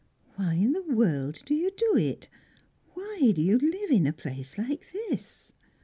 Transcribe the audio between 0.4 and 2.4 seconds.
in the world do you do it?